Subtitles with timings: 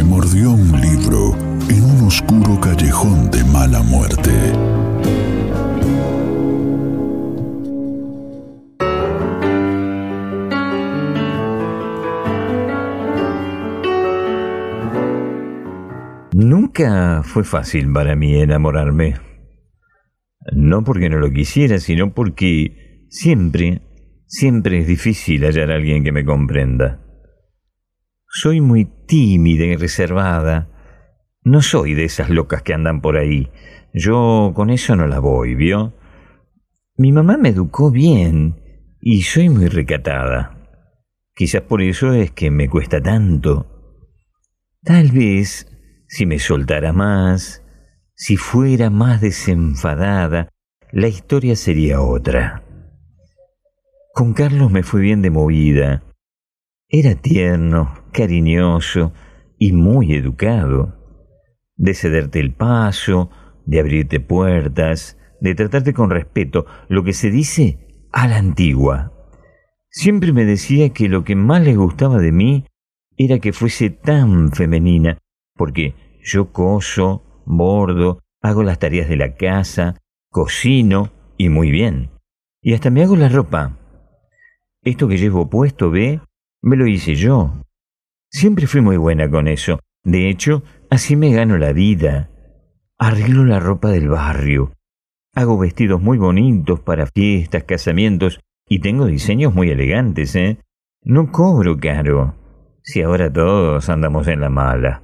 [0.00, 1.36] Me mordió un libro
[1.68, 4.32] en un oscuro callejón de mala muerte.
[16.32, 19.16] Nunca fue fácil para mí enamorarme.
[20.56, 23.82] No porque no lo quisiera, sino porque siempre,
[24.24, 27.09] siempre es difícil hallar a alguien que me comprenda.
[28.32, 30.68] Soy muy tímida y reservada.
[31.42, 33.50] No soy de esas locas que andan por ahí.
[33.92, 35.94] Yo con eso no la voy, ¿vio?
[36.96, 38.54] Mi mamá me educó bien
[39.00, 40.56] y soy muy recatada.
[41.34, 43.66] Quizás por eso es que me cuesta tanto.
[44.84, 45.66] Tal vez,
[46.06, 47.64] si me soltara más,
[48.14, 50.50] si fuera más desenfadada,
[50.92, 52.62] la historia sería otra.
[54.14, 56.04] Con Carlos me fue bien de movida.
[56.92, 59.12] Era tierno, cariñoso
[59.58, 60.96] y muy educado.
[61.76, 63.30] De cederte el paso,
[63.64, 69.12] de abrirte puertas, de tratarte con respeto, lo que se dice a la antigua.
[69.88, 72.66] Siempre me decía que lo que más le gustaba de mí
[73.16, 75.18] era que fuese tan femenina,
[75.54, 75.94] porque
[76.24, 79.94] yo coso, bordo, hago las tareas de la casa,
[80.28, 82.10] cocino y muy bien.
[82.60, 83.78] Y hasta me hago la ropa.
[84.82, 86.20] Esto que llevo puesto, ve,
[86.62, 87.64] me lo hice yo.
[88.30, 89.80] Siempre fui muy buena con eso.
[90.04, 92.30] De hecho, así me gano la vida.
[92.98, 94.72] Arreglo la ropa del barrio.
[95.34, 100.58] Hago vestidos muy bonitos para fiestas, casamientos y tengo diseños muy elegantes, ¿eh?
[101.02, 102.34] No cobro caro.
[102.82, 105.02] Si ahora todos andamos en la mala.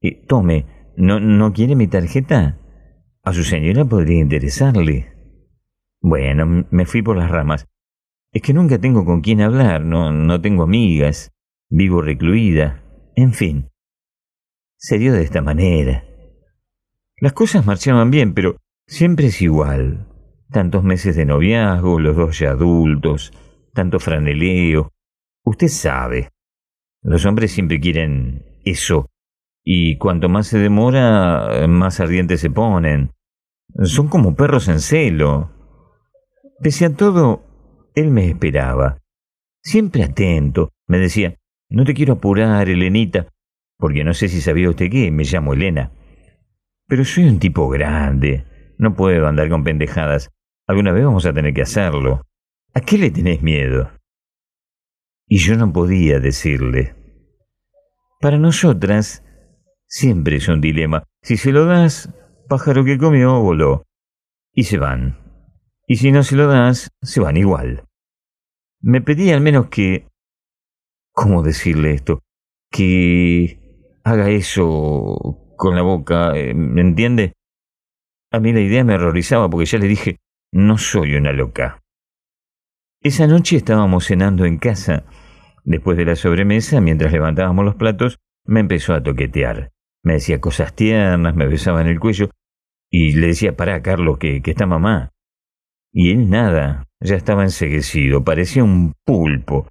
[0.00, 0.66] Eh, tome,
[0.96, 2.58] ¿no, ¿no quiere mi tarjeta?
[3.22, 5.12] A su señora podría interesarle.
[6.00, 7.66] Bueno, me fui por las ramas.
[8.36, 11.32] Es que nunca tengo con quién hablar, no, no tengo amigas,
[11.70, 12.82] vivo recluida,
[13.14, 13.70] en fin.
[14.76, 16.04] Se dio de esta manera.
[17.18, 20.06] Las cosas marchaban bien, pero siempre es igual.
[20.50, 23.32] Tantos meses de noviazgo, los dos ya adultos,
[23.72, 24.92] tanto franeleo.
[25.42, 26.28] Usted sabe.
[27.00, 29.08] Los hombres siempre quieren eso,
[29.64, 33.12] y cuanto más se demora, más ardientes se ponen.
[33.84, 35.52] Son como perros en celo.
[36.60, 37.46] Pese a todo,
[37.96, 38.98] él me esperaba.
[39.62, 40.70] Siempre atento.
[40.86, 41.34] Me decía,
[41.68, 43.26] no te quiero apurar, Elenita,
[43.78, 45.90] porque no sé si sabía usted qué, me llamo Elena.
[46.86, 48.44] Pero soy un tipo grande.
[48.78, 50.30] No puedo andar con pendejadas.
[50.68, 52.22] Alguna vez vamos a tener que hacerlo.
[52.74, 53.90] ¿A qué le tenés miedo?
[55.26, 56.94] Y yo no podía decirle.
[58.20, 59.24] Para nosotras,
[59.86, 61.04] siempre es un dilema.
[61.22, 62.12] Si se lo das,
[62.48, 63.84] pájaro que comió, voló.
[64.52, 65.18] Y se van.
[65.88, 67.85] Y si no se lo das, se van igual.
[68.80, 70.08] Me pedí al menos que...
[71.12, 72.22] ¿Cómo decirle esto?
[72.70, 73.58] Que
[74.04, 77.32] haga eso con la boca, eh, ¿me entiende?
[78.30, 80.18] A mí la idea me horrorizaba porque ya le dije,
[80.52, 81.82] no soy una loca.
[83.02, 85.04] Esa noche estábamos cenando en casa.
[85.64, 89.72] Después de la sobremesa, mientras levantábamos los platos, me empezó a toquetear.
[90.02, 92.30] Me decía cosas tiernas, me besaba en el cuello
[92.90, 95.12] y le decía, pará, Carlos, que, que está mamá.
[95.92, 99.68] Y él nada, ya estaba enseguecido, parecía un pulpo.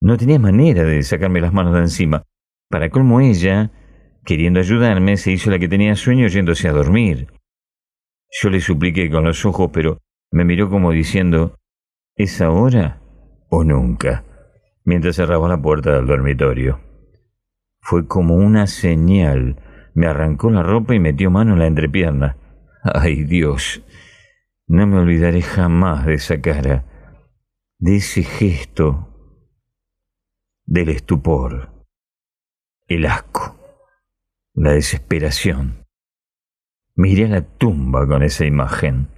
[0.00, 2.22] No tenía manera de sacarme las manos de encima.
[2.68, 3.70] Para colmo ella,
[4.24, 7.28] queriendo ayudarme, se hizo la que tenía sueño yéndose a dormir.
[8.30, 9.98] Yo le supliqué con los ojos, pero
[10.30, 11.56] me miró como diciendo,
[12.16, 13.00] ¿es ahora
[13.48, 14.24] o nunca?
[14.84, 16.80] mientras cerraba la puerta del dormitorio.
[17.80, 19.56] Fue como una señal.
[19.94, 22.36] Me arrancó la ropa y metió mano en la entrepierna.
[22.82, 23.82] ¡Ay, Dios!
[24.72, 26.84] No me olvidaré jamás de esa cara,
[27.80, 29.08] de ese gesto,
[30.64, 31.84] del estupor,
[32.86, 33.58] el asco,
[34.54, 35.88] la desesperación.
[36.94, 39.08] Miré a la tumba con esa imagen.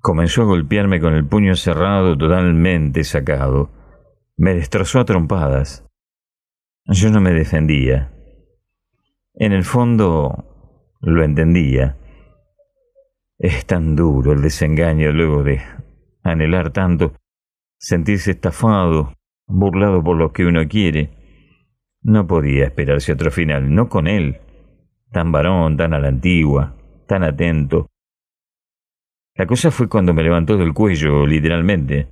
[0.00, 3.68] Comenzó a golpearme con el puño cerrado, totalmente sacado.
[4.38, 5.86] Me destrozó a trompadas.
[6.86, 8.10] Yo no me defendía.
[9.34, 11.98] En el fondo lo entendía.
[13.44, 15.60] Es tan duro el desengaño luego de
[16.22, 17.12] anhelar tanto,
[17.78, 19.12] sentirse estafado,
[19.46, 21.10] burlado por lo que uno quiere.
[22.00, 24.40] No podía esperarse otro final, no con él,
[25.12, 26.74] tan varón, tan a la antigua,
[27.06, 27.90] tan atento.
[29.34, 32.08] La cosa fue cuando me levantó del cuello, literalmente.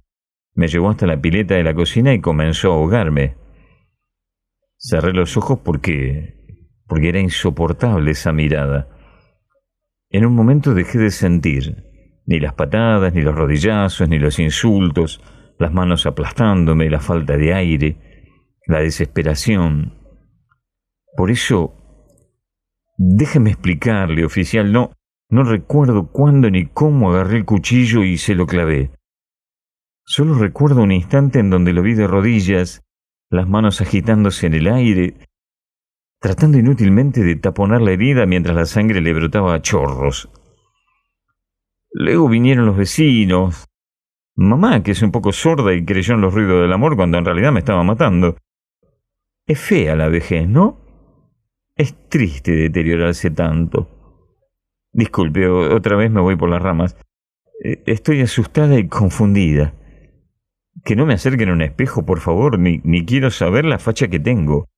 [0.52, 3.36] Me llevó hasta la pileta de la cocina y comenzó a ahogarme.
[4.76, 6.36] Cerré los ojos porque
[6.86, 8.86] porque era insoportable esa mirada.
[10.12, 11.84] En un momento dejé de sentir
[12.26, 15.22] ni las patadas, ni los rodillazos, ni los insultos,
[15.58, 17.96] las manos aplastándome, la falta de aire,
[18.66, 19.94] la desesperación.
[21.16, 21.74] Por eso,
[22.98, 24.92] déjeme explicarle, oficial, no,
[25.30, 28.90] no recuerdo cuándo ni cómo agarré el cuchillo y se lo clavé.
[30.04, 32.82] Solo recuerdo un instante en donde lo vi de rodillas,
[33.30, 35.14] las manos agitándose en el aire,
[36.22, 40.30] tratando inútilmente de taponar la herida mientras la sangre le brotaba a chorros.
[41.90, 43.66] Luego vinieron los vecinos,
[44.36, 47.24] mamá, que es un poco sorda y creyó en los ruidos del amor cuando en
[47.24, 48.36] realidad me estaba matando.
[49.46, 50.78] Es fea la vejez, ¿no?
[51.74, 53.88] Es triste deteriorarse tanto.
[54.92, 56.96] Disculpe, otra vez me voy por las ramas.
[57.64, 59.74] Eh, estoy asustada y confundida.
[60.84, 64.06] Que no me acerquen a un espejo, por favor, ni, ni quiero saber la facha
[64.06, 64.68] que tengo.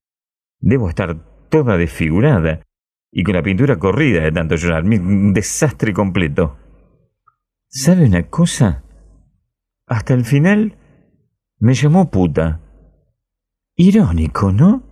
[0.59, 2.61] Debo estar toda desfigurada
[3.11, 4.85] y con la pintura corrida de tanto llorar.
[4.85, 6.57] Un desastre completo.
[7.69, 8.83] ¿Sabe una cosa?
[9.87, 10.77] Hasta el final
[11.59, 12.61] me llamó puta.
[13.77, 14.85] Irónico, ¿no?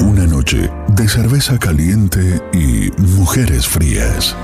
[0.00, 4.36] Una noche de cerveza caliente y mujeres frías.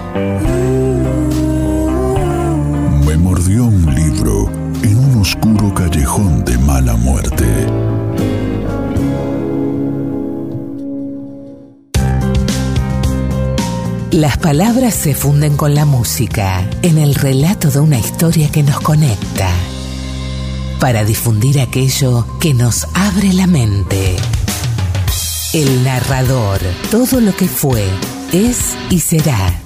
[3.12, 4.50] Me mordió un libro
[4.82, 7.44] en un oscuro callejón de mala muerte.
[14.12, 18.80] Las palabras se funden con la música en el relato de una historia que nos
[18.80, 19.50] conecta
[20.80, 24.16] para difundir aquello que nos abre la mente.
[25.52, 26.60] El narrador,
[26.90, 27.84] todo lo que fue,
[28.32, 29.62] es y será.